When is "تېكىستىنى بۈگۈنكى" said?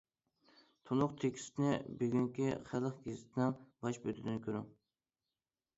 1.23-2.49